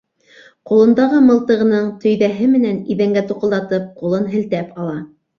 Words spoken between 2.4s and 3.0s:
менән